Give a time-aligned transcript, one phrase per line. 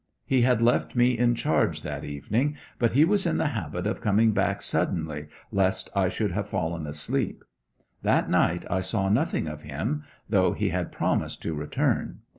[0.25, 4.01] He had left me in charge that evening; but he was in the habit of
[4.01, 7.43] coming back suddenly, lest I should have fallen asleep.
[8.01, 12.21] That night I saw nothing of him, though he had promised to return.